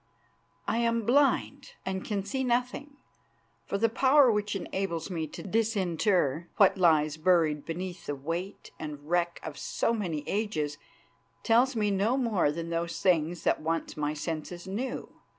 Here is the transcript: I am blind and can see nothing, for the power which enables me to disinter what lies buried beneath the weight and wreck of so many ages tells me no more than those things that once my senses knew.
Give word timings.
I 0.67 0.79
am 0.79 1.03
blind 1.05 1.73
and 1.85 2.03
can 2.03 2.25
see 2.25 2.43
nothing, 2.43 2.97
for 3.67 3.77
the 3.77 3.87
power 3.87 4.31
which 4.31 4.55
enables 4.55 5.11
me 5.11 5.27
to 5.27 5.43
disinter 5.43 6.49
what 6.57 6.75
lies 6.75 7.17
buried 7.17 7.65
beneath 7.67 8.07
the 8.07 8.15
weight 8.15 8.71
and 8.79 9.07
wreck 9.07 9.39
of 9.43 9.59
so 9.59 9.93
many 9.93 10.23
ages 10.25 10.79
tells 11.43 11.75
me 11.75 11.91
no 11.91 12.17
more 12.17 12.51
than 12.51 12.71
those 12.71 12.99
things 12.99 13.43
that 13.43 13.61
once 13.61 13.95
my 13.95 14.15
senses 14.15 14.65
knew. 14.67 15.07